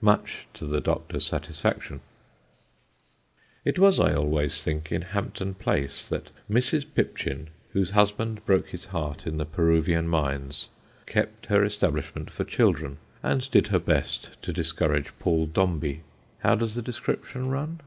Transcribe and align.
much 0.00 0.46
to 0.54 0.64
the 0.64 0.80
Doctor's 0.80 1.26
satisfaction. 1.26 2.00
[Sidenote: 3.64 3.64
MRS. 3.64 3.66
PIPCHIN'S 3.66 3.66
CASTLE] 3.66 3.68
It 3.68 3.78
was, 3.84 4.00
I 4.00 4.14
always 4.14 4.62
think, 4.62 4.92
in 4.92 5.02
Hampton 5.02 5.54
Place 5.54 6.08
that 6.08 6.30
Mrs. 6.48 6.86
Pipchin, 6.94 7.48
whose 7.72 7.90
husband 7.90 8.46
broke 8.46 8.68
his 8.68 8.84
heart 8.86 9.26
in 9.26 9.38
the 9.38 9.44
Peruvian 9.44 10.06
mines, 10.06 10.68
kept 11.06 11.46
her 11.46 11.64
establishment 11.64 12.30
for 12.30 12.44
children 12.44 12.98
and 13.24 13.50
did 13.50 13.66
her 13.68 13.80
best 13.80 14.40
to 14.42 14.52
discourage 14.52 15.10
Paul 15.18 15.46
Dombey. 15.46 16.02
How 16.44 16.54
does 16.54 16.76
the 16.76 16.82
description 16.82 17.48
run? 17.48 17.80